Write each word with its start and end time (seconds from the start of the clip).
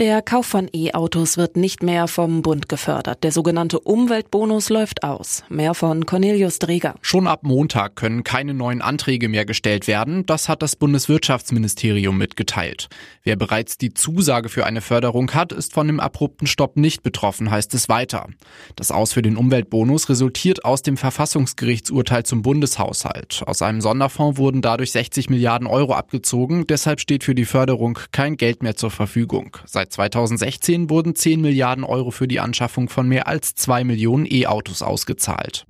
Der 0.00 0.22
Kauf 0.22 0.46
von 0.46 0.68
E-Autos 0.72 1.36
wird 1.36 1.56
nicht 1.56 1.84
mehr 1.84 2.08
vom 2.08 2.42
Bund 2.42 2.68
gefördert. 2.68 3.22
Der 3.22 3.30
sogenannte 3.30 3.78
Umweltbonus 3.78 4.68
läuft 4.68 5.04
aus. 5.04 5.44
Mehr 5.48 5.72
von 5.72 6.04
Cornelius 6.04 6.58
Dreger. 6.58 6.96
Schon 7.00 7.28
ab 7.28 7.44
Montag 7.44 7.94
können 7.94 8.24
keine 8.24 8.54
neuen 8.54 8.82
Anträge 8.82 9.28
mehr 9.28 9.44
gestellt 9.44 9.86
werden. 9.86 10.26
Das 10.26 10.48
hat 10.48 10.62
das 10.62 10.74
Bundeswirtschaftsministerium 10.74 12.18
mitgeteilt. 12.18 12.88
Wer 13.22 13.36
bereits 13.36 13.78
die 13.78 13.94
Zusage 13.94 14.48
für 14.48 14.66
eine 14.66 14.80
Förderung 14.80 15.30
hat, 15.30 15.52
ist 15.52 15.72
von 15.72 15.86
dem 15.86 16.00
abrupten 16.00 16.48
Stopp 16.48 16.76
nicht 16.76 17.04
betroffen, 17.04 17.52
heißt 17.52 17.72
es 17.74 17.88
weiter. 17.88 18.26
Das 18.74 18.90
Aus 18.90 19.12
für 19.12 19.22
den 19.22 19.36
Umweltbonus 19.36 20.08
resultiert 20.08 20.64
aus 20.64 20.82
dem 20.82 20.96
Verfassungsgerichtsurteil 20.96 22.24
zum 22.24 22.42
Bundeshaushalt. 22.42 23.44
Aus 23.46 23.62
einem 23.62 23.80
Sonderfonds 23.80 24.38
wurden 24.38 24.60
dadurch 24.60 24.90
60 24.90 25.30
Milliarden 25.30 25.68
Euro 25.68 25.94
abgezogen. 25.94 26.66
Deshalb 26.66 26.98
steht 26.98 27.22
für 27.22 27.36
die 27.36 27.44
Förderung 27.44 27.96
kein 28.10 28.36
Geld 28.36 28.64
mehr 28.64 28.74
zur 28.74 28.90
Verfügung. 28.90 29.56
Seit 29.66 29.83
Seit 29.84 29.92
2016 29.92 30.88
wurden 30.88 31.14
10 31.14 31.42
Milliarden 31.42 31.84
Euro 31.84 32.10
für 32.10 32.26
die 32.26 32.40
Anschaffung 32.40 32.88
von 32.88 33.06
mehr 33.06 33.28
als 33.28 33.54
2 33.54 33.84
Millionen 33.84 34.24
E-Autos 34.24 34.80
ausgezahlt. 34.80 35.66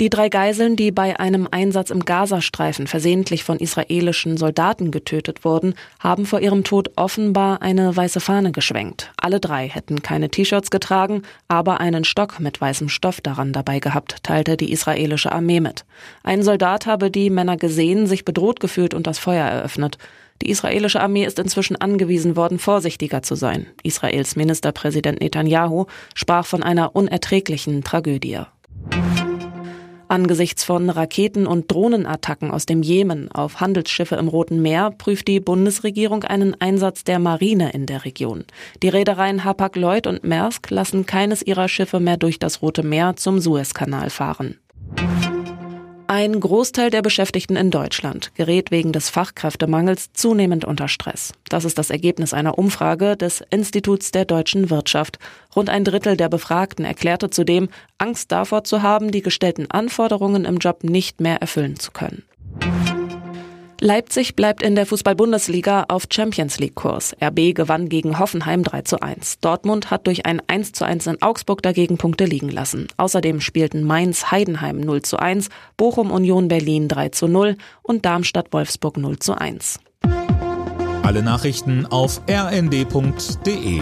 Die 0.00 0.10
drei 0.10 0.28
Geiseln, 0.28 0.76
die 0.76 0.92
bei 0.92 1.18
einem 1.18 1.48
Einsatz 1.50 1.88
im 1.88 2.04
Gazastreifen 2.04 2.86
versehentlich 2.86 3.42
von 3.42 3.58
israelischen 3.58 4.36
Soldaten 4.36 4.90
getötet 4.90 5.46
wurden, 5.46 5.74
haben 5.98 6.26
vor 6.26 6.40
ihrem 6.40 6.62
Tod 6.62 6.90
offenbar 6.96 7.62
eine 7.62 7.96
weiße 7.96 8.20
Fahne 8.20 8.52
geschwenkt. 8.52 9.12
Alle 9.16 9.40
drei 9.40 9.66
hätten 9.68 10.02
keine 10.02 10.28
T-Shirts 10.28 10.70
getragen, 10.70 11.22
aber 11.48 11.80
einen 11.80 12.04
Stock 12.04 12.38
mit 12.38 12.60
weißem 12.60 12.90
Stoff 12.90 13.22
daran 13.22 13.54
dabei 13.54 13.80
gehabt, 13.80 14.22
teilte 14.22 14.58
die 14.58 14.72
israelische 14.72 15.32
Armee 15.32 15.60
mit. 15.60 15.86
Ein 16.22 16.42
Soldat 16.42 16.84
habe 16.84 17.10
die 17.10 17.30
Männer 17.30 17.56
gesehen, 17.56 18.06
sich 18.06 18.26
bedroht 18.26 18.60
gefühlt 18.60 18.92
und 18.92 19.06
das 19.06 19.18
Feuer 19.18 19.46
eröffnet. 19.46 19.96
Die 20.42 20.50
israelische 20.50 21.00
Armee 21.00 21.24
ist 21.24 21.38
inzwischen 21.38 21.76
angewiesen 21.76 22.36
worden, 22.36 22.58
vorsichtiger 22.58 23.22
zu 23.22 23.34
sein. 23.34 23.66
Israels 23.82 24.36
Ministerpräsident 24.36 25.20
Netanyahu 25.20 25.86
sprach 26.14 26.46
von 26.46 26.62
einer 26.62 26.94
unerträglichen 26.94 27.82
Tragödie. 27.82 28.40
Angesichts 30.10 30.64
von 30.64 30.88
Raketen- 30.88 31.46
und 31.46 31.70
Drohnenattacken 31.70 32.50
aus 32.50 32.64
dem 32.64 32.82
Jemen 32.82 33.30
auf 33.30 33.60
Handelsschiffe 33.60 34.16
im 34.16 34.28
Roten 34.28 34.62
Meer 34.62 34.90
prüft 34.90 35.28
die 35.28 35.38
Bundesregierung 35.38 36.24
einen 36.24 36.58
Einsatz 36.60 37.04
der 37.04 37.18
Marine 37.18 37.72
in 37.72 37.84
der 37.84 38.06
Region. 38.06 38.44
Die 38.82 38.88
Reedereien 38.88 39.44
Hapag-Lloyd 39.44 40.06
und 40.06 40.24
Maersk 40.24 40.70
lassen 40.70 41.04
keines 41.04 41.42
ihrer 41.42 41.68
Schiffe 41.68 42.00
mehr 42.00 42.16
durch 42.16 42.38
das 42.38 42.62
Rote 42.62 42.82
Meer 42.82 43.16
zum 43.16 43.38
Suezkanal 43.38 44.08
fahren. 44.08 44.56
Ein 46.10 46.40
Großteil 46.40 46.88
der 46.88 47.02
Beschäftigten 47.02 47.54
in 47.54 47.70
Deutschland 47.70 48.34
gerät 48.34 48.70
wegen 48.70 48.94
des 48.94 49.10
Fachkräftemangels 49.10 50.14
zunehmend 50.14 50.64
unter 50.64 50.88
Stress. 50.88 51.34
Das 51.50 51.66
ist 51.66 51.76
das 51.76 51.90
Ergebnis 51.90 52.32
einer 52.32 52.58
Umfrage 52.58 53.14
des 53.14 53.42
Instituts 53.50 54.10
der 54.10 54.24
deutschen 54.24 54.70
Wirtschaft. 54.70 55.18
Rund 55.54 55.68
ein 55.68 55.84
Drittel 55.84 56.16
der 56.16 56.30
Befragten 56.30 56.86
erklärte 56.86 57.28
zudem, 57.28 57.68
Angst 57.98 58.32
davor 58.32 58.64
zu 58.64 58.80
haben, 58.80 59.10
die 59.10 59.20
gestellten 59.20 59.70
Anforderungen 59.70 60.46
im 60.46 60.56
Job 60.56 60.82
nicht 60.82 61.20
mehr 61.20 61.42
erfüllen 61.42 61.78
zu 61.78 61.90
können. 61.90 62.22
Leipzig 63.80 64.34
bleibt 64.34 64.64
in 64.64 64.74
der 64.74 64.86
Fußball-Bundesliga 64.86 65.84
auf 65.88 66.08
Champions 66.10 66.58
League-Kurs. 66.58 67.14
RB 67.22 67.54
gewann 67.54 67.88
gegen 67.88 68.18
Hoffenheim 68.18 68.64
3 68.64 68.82
zu 68.82 69.00
1. 69.00 69.38
Dortmund 69.38 69.92
hat 69.92 70.08
durch 70.08 70.26
ein 70.26 70.42
1 70.48 70.72
zu 70.72 70.84
1 70.84 71.06
in 71.06 71.22
Augsburg 71.22 71.62
dagegen 71.62 71.96
Punkte 71.96 72.24
liegen 72.24 72.48
lassen. 72.48 72.88
Außerdem 72.96 73.40
spielten 73.40 73.84
Mainz 73.84 74.32
Heidenheim 74.32 74.80
0 74.80 75.02
zu 75.02 75.18
1, 75.18 75.48
Bochum 75.76 76.10
Union 76.10 76.48
Berlin 76.48 76.88
3 76.88 77.10
zu 77.10 77.28
0 77.28 77.56
und 77.82 78.04
Darmstadt 78.04 78.52
Wolfsburg 78.52 78.96
0 78.96 79.20
zu 79.20 79.34
1. 79.34 79.78
Alle 81.04 81.22
Nachrichten 81.22 81.86
auf 81.86 82.20
rnd.de 82.28 83.80